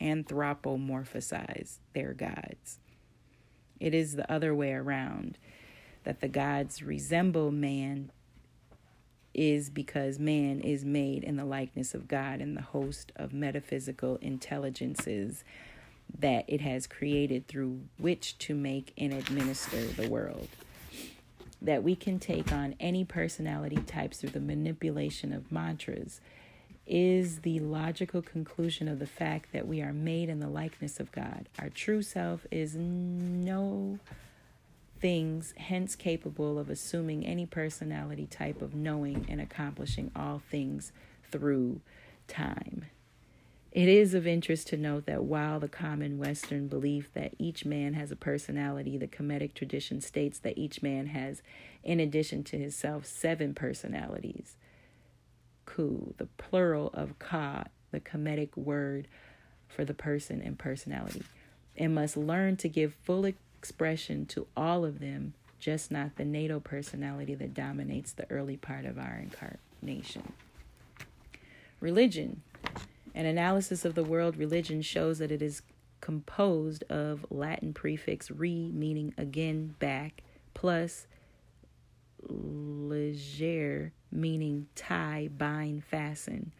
Anthropomorphosize 0.00 1.78
their 1.92 2.12
gods. 2.12 2.78
It 3.80 3.94
is 3.94 4.16
the 4.16 4.30
other 4.30 4.54
way 4.54 4.72
around 4.72 5.38
that 6.04 6.20
the 6.20 6.28
gods 6.28 6.82
resemble 6.82 7.50
man 7.50 8.12
is 9.34 9.70
because 9.70 10.18
man 10.18 10.60
is 10.60 10.84
made 10.84 11.22
in 11.22 11.36
the 11.36 11.44
likeness 11.44 11.94
of 11.94 12.08
God 12.08 12.40
and 12.40 12.56
the 12.56 12.62
host 12.62 13.12
of 13.14 13.32
metaphysical 13.32 14.16
intelligences 14.16 15.44
that 16.18 16.44
it 16.48 16.60
has 16.60 16.86
created 16.86 17.46
through 17.48 17.80
which 17.98 18.38
to 18.38 18.54
make 18.54 18.92
and 18.96 19.12
administer 19.12 19.84
the 19.84 20.08
world 20.08 20.48
that 21.60 21.82
we 21.82 21.96
can 21.96 22.18
take 22.18 22.52
on 22.52 22.74
any 22.78 23.04
personality 23.04 23.78
types 23.78 24.18
through 24.18 24.30
the 24.30 24.40
manipulation 24.40 25.32
of 25.32 25.50
mantras 25.50 26.20
is 26.86 27.40
the 27.40 27.60
logical 27.60 28.22
conclusion 28.22 28.88
of 28.88 28.98
the 28.98 29.06
fact 29.06 29.52
that 29.52 29.66
we 29.66 29.82
are 29.82 29.92
made 29.92 30.28
in 30.28 30.40
the 30.40 30.48
likeness 30.48 31.00
of 31.00 31.12
God. 31.12 31.48
Our 31.58 31.68
true 31.68 32.00
self 32.00 32.46
is 32.50 32.76
no 32.76 33.98
things, 35.00 35.52
hence 35.56 35.94
capable 35.94 36.58
of 36.58 36.70
assuming 36.70 37.26
any 37.26 37.44
personality 37.44 38.26
type 38.26 38.62
of 38.62 38.74
knowing 38.74 39.26
and 39.28 39.40
accomplishing 39.40 40.10
all 40.16 40.40
things 40.50 40.92
through 41.30 41.80
time. 42.26 42.86
It 43.70 43.88
is 43.88 44.14
of 44.14 44.26
interest 44.26 44.68
to 44.68 44.76
note 44.78 45.04
that 45.06 45.24
while 45.24 45.60
the 45.60 45.68
common 45.68 46.18
Western 46.18 46.68
belief 46.68 47.12
that 47.12 47.34
each 47.38 47.66
man 47.66 47.92
has 47.94 48.10
a 48.10 48.16
personality, 48.16 48.96
the 48.96 49.06
Kemetic 49.06 49.52
tradition 49.52 50.00
states 50.00 50.38
that 50.38 50.56
each 50.56 50.82
man 50.82 51.08
has, 51.08 51.42
in 51.84 52.00
addition 52.00 52.42
to 52.44 52.58
himself, 52.58 53.04
seven 53.04 53.54
personalities. 53.54 54.56
Ku, 55.66 56.14
the 56.16 56.26
plural 56.38 56.90
of 56.94 57.18
Ka, 57.18 57.64
the 57.90 58.00
Kemetic 58.00 58.56
word 58.56 59.06
for 59.68 59.84
the 59.84 59.94
person 59.94 60.40
and 60.40 60.58
personality, 60.58 61.24
and 61.76 61.94
must 61.94 62.16
learn 62.16 62.56
to 62.56 62.70
give 62.70 62.94
full 63.04 63.26
expression 63.26 64.24
to 64.26 64.46
all 64.56 64.86
of 64.86 64.98
them, 64.98 65.34
just 65.60 65.90
not 65.90 66.16
the 66.16 66.24
natal 66.24 66.60
personality 66.60 67.34
that 67.34 67.52
dominates 67.52 68.12
the 68.12 68.28
early 68.30 68.56
part 68.56 68.86
of 68.86 68.98
our 68.98 69.22
incarnation. 69.22 70.32
Religion 71.80 72.42
an 73.18 73.26
analysis 73.26 73.84
of 73.84 73.96
the 73.96 74.04
world 74.04 74.36
religion 74.36 74.80
shows 74.80 75.18
that 75.18 75.32
it 75.32 75.42
is 75.42 75.62
composed 76.00 76.84
of 76.84 77.26
Latin 77.30 77.74
prefix 77.74 78.30
re, 78.30 78.70
meaning 78.72 79.12
again, 79.18 79.74
back, 79.80 80.22
plus 80.54 81.08
legere, 82.22 83.92
meaning 84.12 84.68
tie, 84.76 85.28
bind, 85.36 85.82
fasten. 85.82 86.52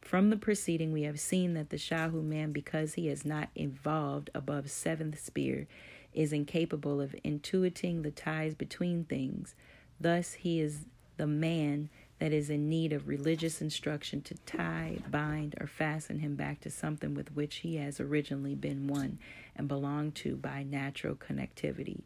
From 0.00 0.30
the 0.30 0.36
preceding, 0.36 0.92
we 0.92 1.02
have 1.02 1.20
seen 1.20 1.54
that 1.54 1.70
the 1.70 1.76
Shahu 1.76 2.24
man, 2.24 2.50
because 2.50 2.94
he 2.94 3.06
has 3.06 3.24
not 3.24 3.50
evolved 3.54 4.30
above 4.34 4.72
seventh 4.72 5.24
sphere, 5.24 5.68
is 6.12 6.32
incapable 6.32 7.00
of 7.00 7.14
intuiting 7.24 8.02
the 8.02 8.10
ties 8.10 8.56
between 8.56 9.04
things. 9.04 9.54
Thus, 10.00 10.32
he 10.32 10.60
is 10.60 10.86
the 11.18 11.28
man 11.28 11.88
that 12.18 12.32
is 12.32 12.48
in 12.48 12.68
need 12.68 12.92
of 12.92 13.08
religious 13.08 13.60
instruction 13.60 14.22
to 14.22 14.34
tie, 14.46 14.98
bind, 15.10 15.54
or 15.60 15.66
fasten 15.66 16.20
him 16.20 16.36
back 16.36 16.60
to 16.60 16.70
something 16.70 17.14
with 17.14 17.34
which 17.34 17.56
he 17.56 17.76
has 17.76 18.00
originally 18.00 18.54
been 18.54 18.86
one 18.86 19.18
and 19.56 19.68
belonged 19.68 20.14
to 20.14 20.36
by 20.36 20.62
natural 20.62 21.14
connectivity. 21.14 22.02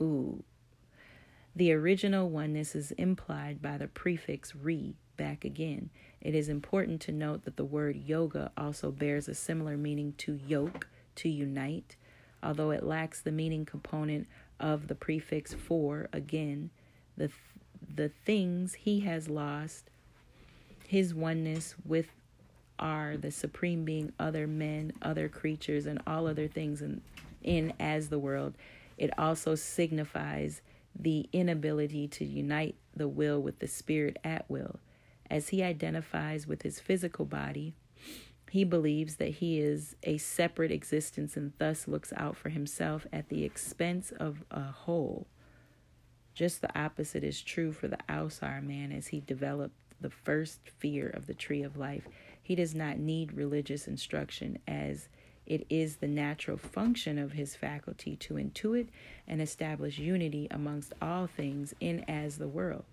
Ooh. 0.00 0.42
The 1.54 1.72
original 1.72 2.30
oneness 2.30 2.74
is 2.74 2.92
implied 2.92 3.60
by 3.60 3.76
the 3.76 3.88
prefix 3.88 4.54
re, 4.56 4.94
back 5.18 5.44
again. 5.44 5.90
It 6.22 6.34
is 6.34 6.48
important 6.48 7.02
to 7.02 7.12
note 7.12 7.44
that 7.44 7.56
the 7.56 7.64
word 7.64 7.96
yoga 7.96 8.50
also 8.56 8.90
bears 8.90 9.28
a 9.28 9.34
similar 9.34 9.76
meaning 9.76 10.14
to 10.18 10.40
yoke, 10.46 10.88
to 11.16 11.28
unite, 11.28 11.96
although 12.42 12.70
it 12.70 12.82
lacks 12.82 13.20
the 13.20 13.32
meaning 13.32 13.66
component 13.66 14.26
of 14.58 14.88
the 14.88 14.94
prefix 14.94 15.52
for, 15.52 16.08
again. 16.12 16.70
The 17.18 17.30
the 17.94 18.08
things 18.24 18.74
he 18.74 19.00
has 19.00 19.28
lost, 19.28 19.90
his 20.86 21.14
oneness 21.14 21.74
with 21.84 22.08
are 22.78 23.16
the 23.16 23.30
supreme 23.30 23.84
being, 23.84 24.12
other 24.18 24.46
men, 24.46 24.92
other 25.02 25.28
creatures, 25.28 25.86
and 25.86 26.00
all 26.06 26.26
other 26.26 26.48
things 26.48 26.82
in, 26.82 27.00
in 27.42 27.72
as 27.78 28.08
the 28.08 28.18
world. 28.18 28.54
It 28.98 29.10
also 29.18 29.54
signifies 29.54 30.60
the 30.98 31.28
inability 31.32 32.08
to 32.08 32.24
unite 32.24 32.74
the 32.94 33.08
will 33.08 33.40
with 33.40 33.58
the 33.60 33.68
spirit 33.68 34.18
at 34.24 34.44
will. 34.48 34.80
As 35.30 35.48
he 35.48 35.62
identifies 35.62 36.46
with 36.46 36.62
his 36.62 36.80
physical 36.80 37.24
body, 37.24 37.74
he 38.50 38.64
believes 38.64 39.16
that 39.16 39.30
he 39.36 39.60
is 39.60 39.96
a 40.02 40.18
separate 40.18 40.70
existence 40.70 41.36
and 41.36 41.52
thus 41.58 41.88
looks 41.88 42.12
out 42.16 42.36
for 42.36 42.50
himself 42.50 43.06
at 43.12 43.30
the 43.30 43.44
expense 43.44 44.12
of 44.12 44.44
a 44.50 44.64
whole. 44.64 45.26
Just 46.34 46.60
the 46.60 46.78
opposite 46.78 47.24
is 47.24 47.42
true 47.42 47.72
for 47.72 47.88
the 47.88 47.98
Ausar 48.08 48.62
man 48.62 48.92
as 48.92 49.08
he 49.08 49.20
developed 49.20 49.74
the 50.00 50.10
first 50.10 50.66
sphere 50.66 51.08
of 51.08 51.26
the 51.26 51.34
tree 51.34 51.62
of 51.62 51.76
life. 51.76 52.06
He 52.42 52.54
does 52.54 52.74
not 52.74 52.98
need 52.98 53.32
religious 53.32 53.86
instruction 53.86 54.58
as 54.66 55.08
it 55.46 55.66
is 55.68 55.96
the 55.96 56.08
natural 56.08 56.56
function 56.56 57.18
of 57.18 57.32
his 57.32 57.56
faculty 57.56 58.16
to 58.16 58.34
intuit 58.34 58.88
and 59.26 59.40
establish 59.40 59.98
unity 59.98 60.48
amongst 60.50 60.92
all 61.00 61.26
things 61.26 61.74
in 61.80 62.04
as 62.08 62.38
the 62.38 62.48
world. 62.48 62.84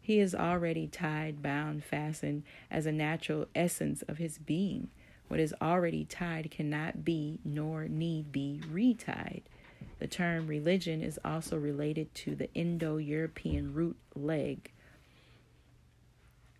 He 0.00 0.20
is 0.20 0.34
already 0.34 0.86
tied, 0.86 1.42
bound, 1.42 1.84
fastened 1.84 2.44
as 2.70 2.86
a 2.86 2.92
natural 2.92 3.46
essence 3.54 4.02
of 4.02 4.18
his 4.18 4.38
being. 4.38 4.88
What 5.28 5.40
is 5.40 5.54
already 5.60 6.04
tied 6.04 6.50
cannot 6.50 7.04
be 7.04 7.38
nor 7.44 7.86
need 7.88 8.32
be 8.32 8.62
retied. 8.70 9.42
The 9.98 10.06
term 10.06 10.46
religion 10.46 11.02
is 11.02 11.18
also 11.24 11.56
related 11.56 12.14
to 12.16 12.34
the 12.34 12.52
Indo 12.54 12.98
European 12.98 13.74
root 13.74 13.96
leg, 14.14 14.72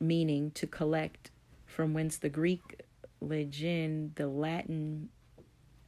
meaning 0.01 0.51
to 0.53 0.67
collect, 0.67 1.31
from 1.67 1.95
whence 1.95 2.17
the 2.17 2.29
Greek 2.29 2.83
legein, 3.21 4.15
the 4.17 4.29
Latin 4.29 5.09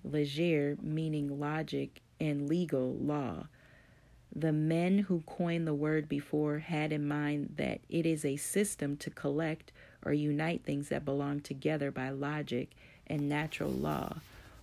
legere, 0.05 0.77
meaning 0.81 1.41
logic, 1.41 2.01
and 2.21 2.49
legal 2.49 2.95
law. 2.95 3.47
The 4.35 4.53
men 4.53 5.01
who 5.01 5.23
coined 5.27 5.67
the 5.67 5.75
word 5.75 6.09
before 6.09 6.61
had 6.61 6.93
in 6.93 7.09
mind 7.09 7.55
that 7.57 7.81
it 7.89 8.07
is 8.07 8.25
a 8.25 8.37
system 8.37 8.97
to 8.99 9.11
collect 9.11 9.73
or 10.05 10.13
unite 10.13 10.65
things 10.65 10.89
that 10.91 11.05
belong 11.05 11.41
together 11.41 11.91
by 11.91 12.11
logic 12.11 12.71
and 13.09 13.29
natural 13.29 13.73
law. 13.73 14.21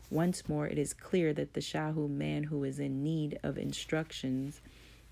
Once 0.10 0.48
more, 0.48 0.68
it 0.68 0.78
is 0.78 0.94
clear 0.94 1.34
that 1.34 1.54
the 1.54 1.60
Shahu 1.60 2.10
man 2.10 2.44
who 2.44 2.64
is 2.64 2.80
in 2.80 3.04
need 3.04 3.40
of 3.44 3.58
instructions 3.58 4.62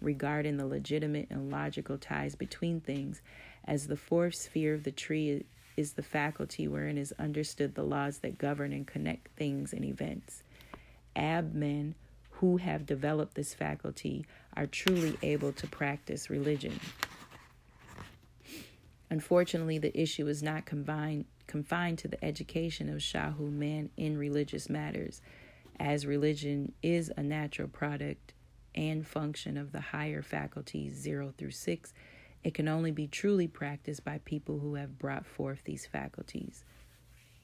regarding 0.02 0.58
the 0.58 0.66
legitimate 0.66 1.28
and 1.30 1.52
logical 1.52 1.98
ties 1.98 2.36
between 2.36 2.80
things, 2.80 3.22
as 3.66 3.88
the 3.88 3.98
fourth 3.98 4.36
sphere 4.36 4.74
of 4.74 4.84
the 4.84 4.92
tree 4.92 5.44
is 5.76 5.94
the 5.94 6.04
faculty 6.04 6.68
wherein 6.68 6.98
is 6.98 7.14
understood 7.20 7.76
the 7.76 7.84
laws 7.84 8.20
that 8.20 8.38
govern 8.38 8.72
and 8.72 8.88
connect 8.88 9.28
things 9.36 9.74
and 9.74 9.84
events. 9.84 10.44
Ab 11.16 11.54
men 11.54 11.96
who 12.32 12.58
have 12.58 12.86
developed 12.86 13.36
this 13.36 13.54
faculty 13.54 14.26
are 14.56 14.68
truly 14.68 15.18
able 15.22 15.52
to 15.54 15.68
practice 15.68 16.30
religion. 16.30 16.80
Unfortunately, 19.10 19.78
the 19.78 19.98
issue 20.00 20.28
is 20.28 20.42
not 20.42 20.66
confined, 20.66 21.26
confined 21.48 21.98
to 22.00 22.08
the 22.08 22.24
education 22.24 22.90
of 22.90 22.98
Shahu 22.98 23.52
man 23.52 23.90
in 23.98 24.18
religious 24.18 24.70
matters, 24.70 25.22
as 25.80 26.06
religion 26.06 26.74
is 26.82 27.12
a 27.16 27.24
natural 27.24 27.68
product 27.68 28.34
and 28.74 29.08
function 29.08 29.58
of 29.58 29.72
the 29.72 29.82
higher 29.82 30.22
faculties 30.22 30.94
0 30.96 31.34
through 31.38 31.52
6. 31.52 31.94
It 32.44 32.54
can 32.54 32.68
only 32.68 32.92
be 32.92 33.08
truly 33.08 33.48
practiced 33.48 34.04
by 34.04 34.20
people 34.20 34.60
who 34.60 34.76
have 34.76 35.00
brought 35.00 35.26
forth 35.26 35.64
these 35.64 35.86
faculties. 35.86 36.64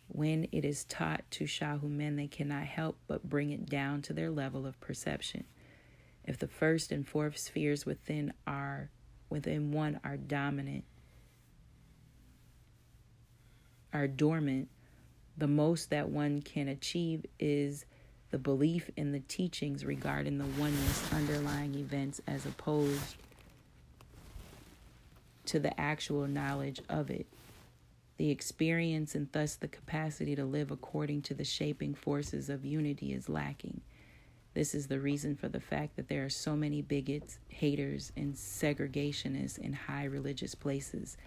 When 0.08 0.48
it 0.52 0.66
is 0.66 0.84
taught 0.84 1.24
to 1.32 1.46
Shahu 1.46 1.90
men, 1.90 2.18
they 2.18 2.28
cannot 2.28 2.66
help 2.66 2.98
but 3.08 3.30
bring 3.30 3.52
it 3.52 3.70
down 3.70 4.02
to 4.04 4.14
their 4.14 4.30
level 4.30 4.68
of 4.68 4.80
perception. 4.82 5.46
If 6.26 6.38
the 6.38 6.48
first 6.48 6.92
and 6.92 7.08
fourth 7.08 7.38
spheres 7.38 7.86
within 7.86 8.34
are 8.46 8.90
within 9.30 9.72
one 9.72 10.00
are 10.04 10.18
dominant, 10.18 10.84
are 13.94 14.08
dormant, 14.08 14.70
the 15.38 15.48
most 15.48 15.90
that 15.90 16.10
one 16.10 16.42
can 16.42 16.68
achieve 16.68 17.26
is 17.40 17.86
the 18.32 18.38
belief 18.38 18.90
in 18.96 19.12
the 19.12 19.20
teachings 19.22 19.86
regarding 19.86 20.38
the 20.38 20.46
oneness 20.60 21.12
underlying 21.14 21.76
events 21.76 22.22
as 22.28 22.46
opposed 22.46 23.16
to 25.46 25.60
the 25.60 25.80
actual 25.80 26.28
knowledge 26.28 26.82
of 26.90 27.10
it. 27.10 27.28
The 28.18 28.30
experience 28.30 29.16
and 29.16 29.28
thus 29.32 29.56
the 29.56 29.68
capacity 29.68 30.36
to 30.36 30.46
live 30.46 30.72
according 30.72 31.24
to 31.24 31.34
the 31.34 31.44
shaping 31.44 31.94
forces 31.94 32.50
of 32.50 32.64
unity 32.64 33.14
is 33.14 33.28
lacking. 33.28 33.82
This 34.54 34.76
is 34.76 34.88
the 34.88 35.00
reason 35.00 35.36
for 35.36 35.48
the 35.48 35.60
fact 35.60 35.96
that 35.96 36.08
there 36.08 36.26
are 36.26 36.30
so 36.30 36.56
many 36.56 36.82
bigots, 36.82 37.40
haters, 37.48 38.12
and 38.16 38.36
segregationists 38.36 39.58
in 39.58 39.74
high 39.74 40.04
religious 40.04 40.56
places. 40.56 41.18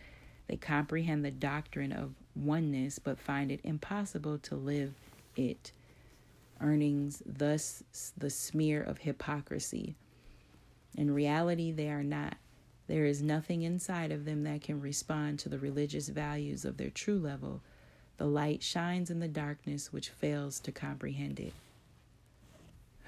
They 0.46 0.56
comprehend 0.56 1.24
the 1.24 1.30
doctrine 1.30 1.92
of 1.92 2.14
oneness 2.36 2.98
but 2.98 3.18
find 3.18 3.50
it 3.50 3.60
impossible 3.64 4.38
to 4.38 4.54
live 4.54 4.94
it, 5.36 5.72
Earnings, 6.60 7.22
thus 7.26 7.82
the 8.16 8.30
smear 8.30 8.82
of 8.82 8.98
hypocrisy. 8.98 9.96
In 10.96 11.12
reality, 11.12 11.72
they 11.72 11.88
are 11.88 12.04
not. 12.04 12.36
There 12.86 13.04
is 13.04 13.22
nothing 13.22 13.62
inside 13.62 14.12
of 14.12 14.24
them 14.24 14.44
that 14.44 14.62
can 14.62 14.80
respond 14.80 15.38
to 15.40 15.48
the 15.48 15.58
religious 15.58 16.08
values 16.08 16.64
of 16.64 16.76
their 16.76 16.90
true 16.90 17.18
level. 17.18 17.60
The 18.18 18.26
light 18.26 18.62
shines 18.62 19.10
in 19.10 19.18
the 19.18 19.28
darkness 19.28 19.92
which 19.92 20.10
fails 20.10 20.60
to 20.60 20.72
comprehend 20.72 21.40
it. 21.40 21.52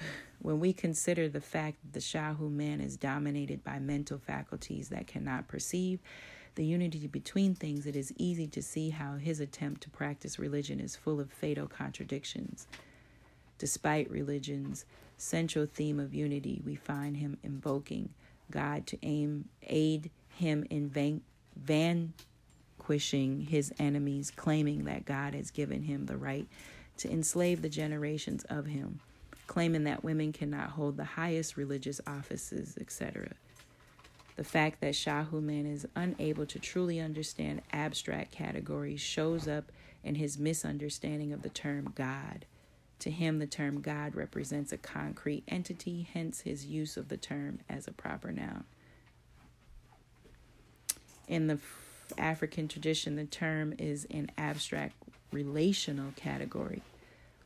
When 0.39 0.61
we 0.61 0.73
consider 0.75 1.29
the 1.29 1.41
fact 1.41 1.79
that 1.83 1.93
the 1.95 2.01
Shahu 2.01 2.51
man 2.51 2.81
is 2.81 2.97
dominated 2.97 3.65
by 3.65 3.79
mental 3.79 4.19
faculties 4.19 4.91
that 4.91 5.07
cannot 5.07 5.49
perceive 5.49 5.99
the 6.57 6.65
unity 6.65 7.07
between 7.07 7.55
things, 7.55 7.87
it 7.87 7.97
is 7.97 8.13
easy 8.17 8.47
to 8.49 8.63
see 8.63 8.91
how 8.91 9.15
his 9.15 9.41
attempt 9.41 9.83
to 9.83 9.91
practice 9.91 10.39
religion 10.39 10.81
is 10.81 10.97
full 10.97 11.21
of 11.21 11.31
fatal 11.31 11.67
contradictions. 11.67 12.67
Despite 13.59 14.11
religion's 14.11 14.85
central 15.17 15.67
theme 15.67 16.01
of 16.01 16.15
unity, 16.15 16.61
we 16.65 16.75
find 16.75 17.17
him 17.17 17.39
invoking 17.43 18.11
God 18.51 18.87
to 18.89 18.99
aim, 19.03 19.49
aid 19.63 20.11
him 20.31 20.67
in 20.69 20.89
van, 20.89 21.23
vanquishing 21.57 23.43
his 23.43 23.73
enemies, 23.79 24.31
claiming 24.35 24.85
that 24.85 25.05
God 25.05 25.35
has 25.35 25.51
given 25.51 25.83
him 25.83 26.07
the 26.07 26.17
right 26.17 26.47
to 26.99 27.11
enslave 27.11 27.63
the 27.63 27.69
generations 27.69 28.45
of 28.45 28.67
him 28.67 29.01
claiming 29.47 29.85
that 29.85 30.05
women 30.05 30.33
cannot 30.33 30.71
hold 30.71 30.97
the 30.97 31.05
highest 31.05 31.57
religious 31.57 32.01
offices, 32.07 32.77
etc. 32.81 33.31
The 34.37 34.45
fact 34.45 34.81
that 34.83 34.95
Shahuman 34.95 35.71
is 35.71 35.87
unable 35.97 36.47
to 36.47 36.59
truly 36.59 37.01
understand 37.01 37.63
abstract 37.73 38.33
categories 38.33 39.01
shows 39.01 39.49
up 39.49 39.73
in 40.05 40.17
his 40.17 40.39
misunderstanding 40.39 41.33
of 41.33 41.43
the 41.43 41.49
term 41.49 41.93
God. 41.95 42.45
To 43.01 43.11
him, 43.11 43.39
the 43.39 43.47
term 43.47 43.81
God 43.81 44.15
represents 44.15 44.73
a 44.73 44.79
concrete 44.79 45.45
entity, 45.49 46.09
hence 46.13 46.43
his 46.43 46.67
use 46.67 46.97
of 46.97 47.09
the 47.09 47.17
term 47.17 47.61
as 47.69 47.89
a 47.89 47.93
proper 47.93 48.31
noun. 48.31 48.65
In 51.29 51.47
the 51.47 51.59
African 52.17 52.69
tradition, 52.69 53.17
the 53.17 53.25
term 53.25 53.75
is 53.79 54.07
an 54.11 54.31
abstract 54.39 54.95
relational 55.33 56.13
category 56.15 56.83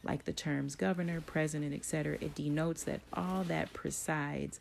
like 0.02 0.24
the 0.24 0.32
terms 0.32 0.76
governor, 0.76 1.20
president, 1.20 1.74
etc., 1.74 2.16
it 2.20 2.34
denotes 2.34 2.84
that 2.84 3.00
all 3.12 3.44
that 3.44 3.72
presides 3.72 4.60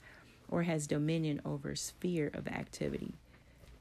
or 0.50 0.64
has 0.64 0.88
dominion 0.88 1.42
over 1.46 1.76
sphere 1.76 2.32
of 2.34 2.48
activity. 2.48 3.14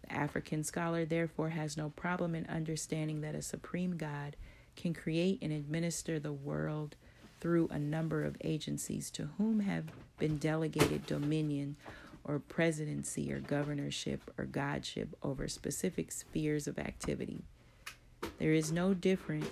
The 0.03 0.13
African 0.13 0.65
scholar 0.65 1.05
therefore 1.05 1.51
has 1.51 1.77
no 1.77 1.91
problem 1.91 2.35
in 2.35 2.47
understanding 2.47 3.21
that 3.23 3.35
a 3.35 3.43
supreme 3.43 3.97
God 3.97 4.37
can 4.77 4.95
create 4.95 5.39
and 5.43 5.53
administer 5.53 6.19
the 6.19 6.33
world 6.33 6.95
through 7.41 7.69
a 7.71 7.79
number 7.79 8.25
of 8.25 8.37
agencies 8.43 9.11
to 9.13 9.31
whom 9.39 9.61
have 9.61 9.85
been 10.19 10.39
delegated 10.39 11.07
dominion 11.07 11.77
or 12.25 12.39
presidency 12.39 13.33
or 13.33 13.41
governorship 13.41 14.31
or 14.37 14.45
godship 14.45 15.17
over 15.23 15.49
specific 15.49 16.13
spheres 16.13 16.67
of 16.67 16.79
activity. 16.79 17.43
There 18.39 18.53
is 18.53 18.73
no 18.73 18.95
different 18.95 19.51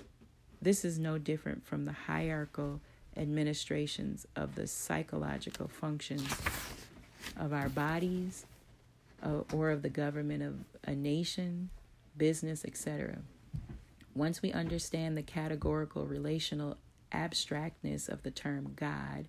this 0.59 0.83
is 0.83 0.97
no 0.97 1.19
different 1.19 1.65
from 1.65 1.85
the 1.85 1.91
hierarchical 1.91 2.81
administrations 3.15 4.25
of 4.35 4.55
the 4.55 4.65
psychological 4.65 5.67
functions 5.67 6.27
of 7.39 7.53
our 7.53 7.69
bodies 7.69 8.45
uh, 9.23 9.41
or 9.53 9.71
of 9.71 9.81
the 9.81 9.89
government 9.89 10.43
of 10.43 10.55
a 10.85 10.95
nation, 10.95 11.69
business, 12.17 12.63
etc. 12.65 13.19
Once 14.15 14.41
we 14.41 14.51
understand 14.51 15.15
the 15.15 15.21
categorical 15.21 16.05
relational 16.05 16.77
abstractness 17.11 18.09
of 18.09 18.23
the 18.23 18.31
term 18.31 18.73
God, 18.75 19.27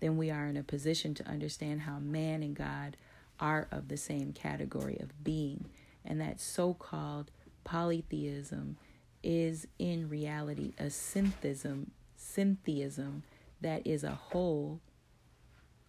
then 0.00 0.16
we 0.16 0.30
are 0.30 0.46
in 0.46 0.56
a 0.56 0.62
position 0.62 1.14
to 1.14 1.28
understand 1.28 1.82
how 1.82 1.98
man 1.98 2.42
and 2.42 2.54
God 2.54 2.96
are 3.40 3.68
of 3.70 3.88
the 3.88 3.96
same 3.96 4.32
category 4.32 4.98
of 5.00 5.24
being, 5.24 5.66
and 6.04 6.20
that 6.20 6.40
so 6.40 6.74
called 6.74 7.30
polytheism 7.64 8.76
is 9.22 9.66
in 9.78 10.08
reality 10.08 10.72
a 10.78 10.88
syntheism, 10.90 11.90
syntheism 12.16 13.22
that 13.60 13.86
is 13.86 14.04
a 14.04 14.10
whole 14.10 14.80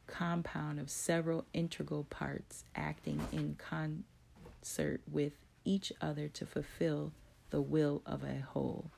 compound 0.07 0.79
of 0.79 0.89
several 0.89 1.45
integral 1.53 2.05
parts 2.05 2.63
acting 2.75 3.21
in 3.31 3.57
concert 3.57 5.01
with 5.11 5.33
each 5.63 5.91
other 6.01 6.27
to 6.29 6.45
fulfill 6.45 7.11
the 7.49 7.61
will 7.61 8.01
of 8.05 8.23
a 8.23 8.39
whole. 8.39 8.91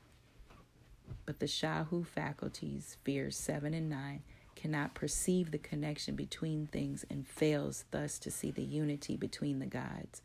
But 1.25 1.39
the 1.39 1.45
Shahu 1.45 2.05
faculties, 2.05 2.97
spheres 2.99 3.35
7 3.37 3.73
and 3.73 3.89
9, 3.89 4.21
cannot 4.55 4.93
perceive 4.93 5.51
the 5.51 5.57
connection 5.57 6.15
between 6.15 6.67
things 6.67 7.05
and 7.09 7.27
fails 7.27 7.85
thus 7.91 8.19
to 8.19 8.31
see 8.31 8.51
the 8.51 8.63
unity 8.63 9.15
between 9.15 9.59
the 9.59 9.65
gods 9.65 10.21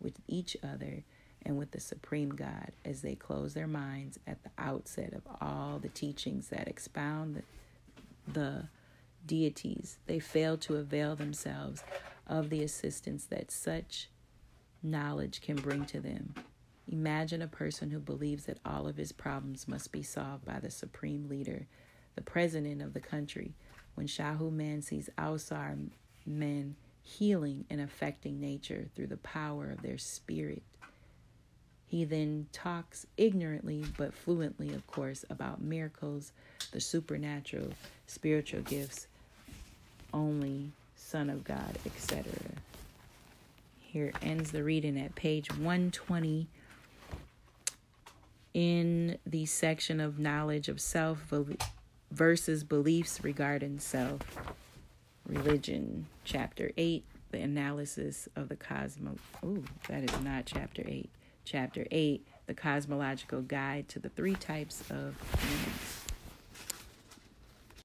with 0.00 0.14
each 0.26 0.56
other 0.62 1.04
and 1.44 1.58
with 1.58 1.70
the 1.72 1.80
supreme 1.80 2.30
God 2.30 2.72
as 2.84 3.02
they 3.02 3.14
close 3.14 3.52
their 3.52 3.66
minds 3.66 4.18
at 4.26 4.42
the 4.42 4.50
outset 4.56 5.12
of 5.12 5.22
all 5.40 5.78
the 5.78 5.90
teachings 5.90 6.48
that 6.48 6.66
expound 6.66 7.36
the, 7.36 8.32
the 8.32 8.68
deities. 9.26 9.98
They 10.06 10.18
fail 10.18 10.56
to 10.58 10.76
avail 10.76 11.16
themselves 11.16 11.82
of 12.26 12.50
the 12.50 12.62
assistance 12.62 13.26
that 13.26 13.50
such 13.50 14.08
knowledge 14.82 15.40
can 15.40 15.56
bring 15.56 15.84
to 15.86 16.00
them. 16.00 16.34
Imagine 16.86 17.40
a 17.40 17.48
person 17.48 17.90
who 17.90 17.98
believes 17.98 18.44
that 18.44 18.58
all 18.64 18.86
of 18.86 18.96
his 18.96 19.12
problems 19.12 19.66
must 19.66 19.90
be 19.90 20.02
solved 20.02 20.44
by 20.44 20.60
the 20.60 20.70
supreme 20.70 21.28
leader, 21.28 21.66
the 22.14 22.22
president 22.22 22.82
of 22.82 22.92
the 22.92 23.00
country, 23.00 23.54
when 23.94 24.06
Shahu 24.06 24.52
Man 24.52 24.82
sees 24.82 25.08
Ausar 25.16 25.88
men 26.26 26.76
healing 27.02 27.64
and 27.70 27.80
affecting 27.80 28.40
nature 28.40 28.88
through 28.94 29.06
the 29.06 29.16
power 29.18 29.70
of 29.70 29.82
their 29.82 29.98
spirit. 29.98 30.62
He 31.86 32.04
then 32.04 32.48
talks 32.52 33.06
ignorantly 33.16 33.84
but 33.96 34.14
fluently, 34.14 34.74
of 34.74 34.86
course, 34.86 35.24
about 35.30 35.62
miracles, 35.62 36.32
the 36.72 36.80
supernatural, 36.80 37.70
spiritual 38.06 38.62
gifts, 38.62 39.06
only 40.14 40.70
Son 40.96 41.28
of 41.28 41.44
God, 41.44 41.76
etc. 41.84 42.24
Here 43.80 44.12
ends 44.22 44.52
the 44.52 44.64
reading 44.64 44.98
at 44.98 45.14
page 45.14 45.50
120 45.50 46.48
in 48.54 49.18
the 49.26 49.44
section 49.44 50.00
of 50.00 50.18
knowledge 50.18 50.68
of 50.68 50.80
self 50.80 51.32
versus 52.10 52.64
beliefs 52.64 53.22
regarding 53.22 53.80
self. 53.80 54.22
Religion, 55.26 56.06
chapter 56.24 56.70
8, 56.76 57.04
the 57.32 57.40
analysis 57.40 58.28
of 58.36 58.48
the 58.48 58.56
cosmos. 58.56 59.18
Ooh, 59.44 59.64
that 59.88 60.04
is 60.04 60.20
not 60.22 60.46
chapter 60.46 60.82
8. 60.86 61.10
Chapter 61.44 61.86
8, 61.90 62.26
the 62.46 62.54
cosmological 62.54 63.42
guide 63.42 63.88
to 63.88 63.98
the 63.98 64.08
three 64.10 64.34
types 64.34 64.82
of 64.90 65.16
humans. 65.40 66.03